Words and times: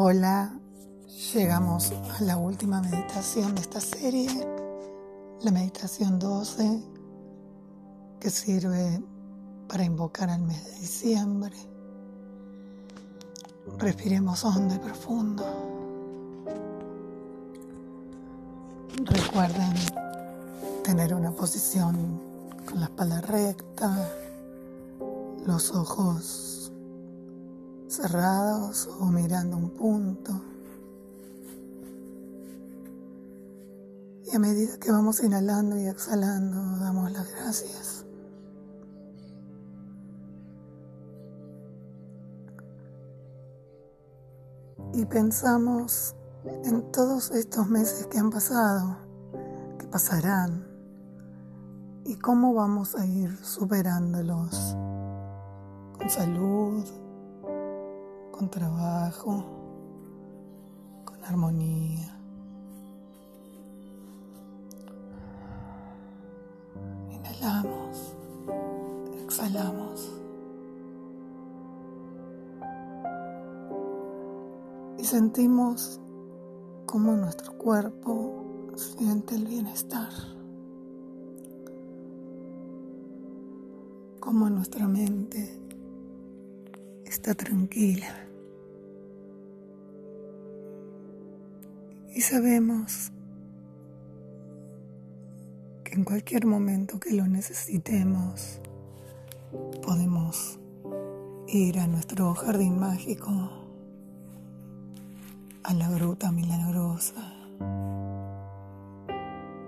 Hola, 0.00 0.52
llegamos 1.34 1.90
a 1.90 2.22
la 2.22 2.36
última 2.36 2.80
meditación 2.80 3.56
de 3.56 3.62
esta 3.62 3.80
serie, 3.80 4.30
la 5.42 5.50
meditación 5.50 6.20
12, 6.20 6.84
que 8.20 8.30
sirve 8.30 9.02
para 9.66 9.82
invocar 9.82 10.30
al 10.30 10.42
mes 10.42 10.64
de 10.66 10.70
diciembre. 10.78 11.56
Respiremos 13.78 14.44
hondo 14.44 14.76
y 14.76 14.78
profundo. 14.78 15.44
Recuerden 19.04 19.74
tener 20.84 21.12
una 21.12 21.32
posición 21.32 22.22
con 22.68 22.78
la 22.78 22.86
espalda 22.86 23.20
recta, 23.20 24.08
los 25.44 25.74
ojos 25.74 26.57
cerrados 27.88 28.88
o 29.00 29.06
mirando 29.06 29.56
un 29.56 29.70
punto. 29.70 30.32
Y 34.30 34.36
a 34.36 34.38
medida 34.38 34.78
que 34.78 34.90
vamos 34.90 35.22
inhalando 35.22 35.78
y 35.78 35.86
exhalando, 35.86 36.78
damos 36.78 37.10
las 37.12 37.30
gracias. 37.30 38.04
Y 44.92 45.04
pensamos 45.06 46.14
en 46.64 46.92
todos 46.92 47.30
estos 47.30 47.68
meses 47.68 48.06
que 48.06 48.18
han 48.18 48.30
pasado, 48.30 48.98
que 49.78 49.86
pasarán, 49.86 50.66
y 52.04 52.16
cómo 52.16 52.54
vamos 52.54 52.94
a 52.96 53.06
ir 53.06 53.36
superándolos 53.44 54.76
con 55.98 56.08
salud, 56.08 56.84
con 58.38 58.48
trabajo, 58.48 59.44
con 61.04 61.24
armonía. 61.24 62.16
Inhalamos, 67.10 68.14
exhalamos. 69.24 70.20
Y 74.98 75.04
sentimos 75.04 76.00
cómo 76.86 77.16
nuestro 77.16 77.58
cuerpo 77.58 78.70
siente 78.76 79.34
el 79.34 79.46
bienestar. 79.46 80.12
Cómo 84.20 84.48
nuestra 84.48 84.86
mente 84.86 85.60
está 87.04 87.34
tranquila. 87.34 88.27
Y 92.18 92.20
sabemos 92.20 93.12
que 95.84 95.94
en 95.94 96.02
cualquier 96.02 96.46
momento 96.46 96.98
que 96.98 97.14
lo 97.14 97.28
necesitemos, 97.28 98.60
podemos 99.86 100.58
ir 101.46 101.78
a 101.78 101.86
nuestro 101.86 102.34
jardín 102.34 102.80
mágico, 102.80 103.30
a 105.62 105.72
la 105.74 105.88
gruta 105.90 106.32
milagrosa. 106.32 107.22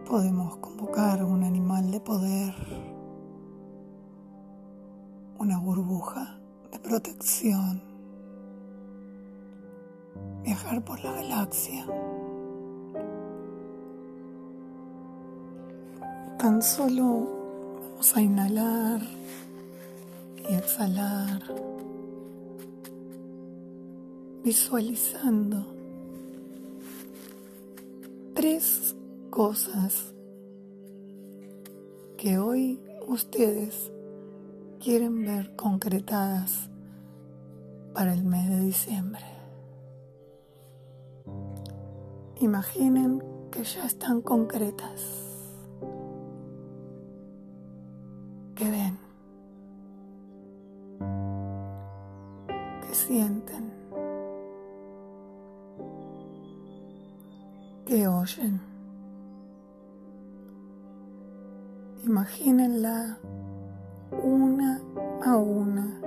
Podemos 0.04 0.56
convocar 0.56 1.22
un 1.22 1.44
animal 1.44 1.92
de 1.92 2.00
poder, 2.00 2.54
una 5.38 5.56
burbuja 5.56 6.36
de 6.72 6.80
protección, 6.80 7.80
viajar 10.42 10.84
por 10.84 10.98
la 11.04 11.12
galaxia. 11.12 11.86
Tan 16.40 16.62
solo 16.62 17.28
vamos 17.90 18.16
a 18.16 18.22
inhalar 18.22 19.02
y 20.48 20.54
exhalar, 20.54 21.42
visualizando 24.42 25.66
tres 28.32 28.96
cosas 29.28 30.14
que 32.16 32.38
hoy 32.38 32.80
ustedes 33.06 33.92
quieren 34.82 35.22
ver 35.26 35.54
concretadas 35.56 36.70
para 37.92 38.14
el 38.14 38.24
mes 38.24 38.48
de 38.48 38.60
diciembre. 38.60 39.26
Imaginen 42.40 43.22
que 43.50 43.62
ya 43.62 43.84
están 43.84 44.22
concretas. 44.22 45.29
Que 52.90 52.96
sienten, 52.96 53.70
que 57.86 58.08
oyen. 58.08 58.60
Imagínenla 62.04 63.16
una 64.24 64.80
a 65.24 65.36
una. 65.36 66.00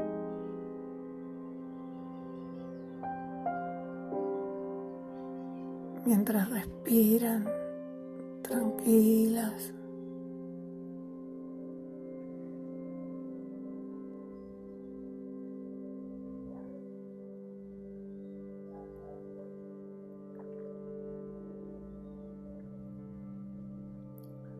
Mientras 6.06 6.50
respiran 6.50 7.48
tranquilas. 8.42 9.74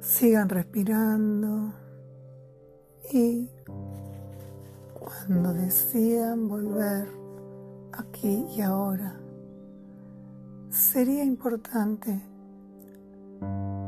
Sigan 0.04 0.50
respirando. 0.50 1.74
Y 3.10 3.50
cuando 5.00 5.54
decidan 5.54 6.50
volver 6.50 7.08
aquí 7.94 8.46
y 8.54 8.60
ahora, 8.60 9.16
sería 10.70 11.24
importante 11.24 12.22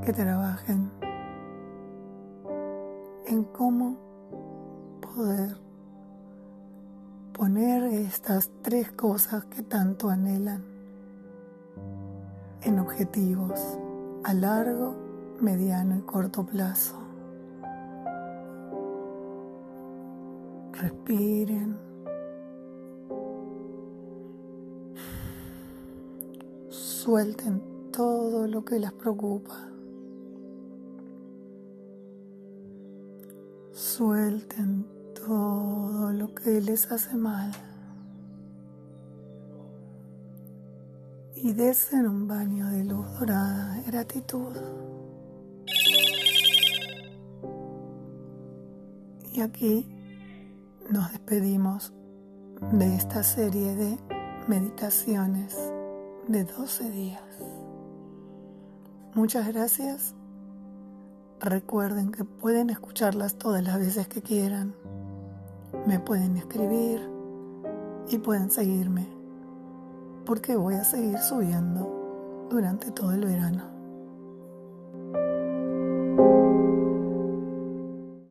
que 0.06 0.14
trabajen 0.14 0.90
en 3.28 3.44
cómo 3.44 3.98
poder 5.02 5.58
poner 7.34 7.84
estas 7.92 8.50
tres 8.62 8.90
cosas 8.94 9.44
que 9.48 9.64
tanto 9.64 10.10
anhelan 10.10 10.64
en 12.62 12.80
objetivos 12.80 13.60
a 14.24 14.34
largo 14.34 15.05
mediano 15.42 15.98
y 15.98 16.02
corto 16.02 16.46
plazo. 16.46 16.96
Respiren. 20.74 21.78
Suelten 26.70 27.62
todo 27.92 28.48
lo 28.48 28.66
que 28.66 28.80
les 28.80 28.92
preocupa. 28.92 29.56
Suelten 33.72 34.86
todo 35.14 36.12
lo 36.12 36.34
que 36.34 36.62
les 36.62 36.92
hace 36.92 37.16
mal. 37.16 37.52
Y 41.36 41.54
desen 41.54 42.08
un 42.08 42.28
baño 42.28 42.70
de 42.70 42.84
luz 42.84 43.06
dorada 43.20 43.76
de 43.76 43.84
gratitud. 43.84 44.56
Y 49.36 49.42
aquí 49.42 49.86
nos 50.90 51.12
despedimos 51.12 51.94
de 52.72 52.96
esta 52.96 53.22
serie 53.22 53.76
de 53.76 53.98
meditaciones 54.48 55.58
de 56.30 56.46
12 56.46 56.90
días. 56.90 57.22
Muchas 59.14 59.46
gracias. 59.50 60.16
Recuerden 61.42 62.14
que 62.14 62.24
pueden 62.24 62.70
escucharlas 62.70 63.36
todas 63.36 63.62
las 63.62 63.78
veces 63.78 64.08
que 64.08 64.22
quieran. 64.22 64.74
Me 65.86 66.00
pueden 66.00 66.38
escribir 66.38 67.02
y 68.08 68.20
pueden 68.20 68.50
seguirme 68.50 69.06
porque 70.26 70.56
voy 70.56 70.76
a 70.76 70.86
seguir 70.86 71.18
subiendo 71.18 72.48
durante 72.50 72.90
todo 72.90 73.12
el 73.12 73.26
verano. 73.26 73.75